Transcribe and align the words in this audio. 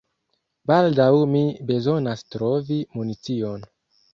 Baldaŭ 0.71 1.09
mi 1.35 1.43
bezonas 1.73 2.25
trovi 2.37 2.79
municion. 2.99 3.71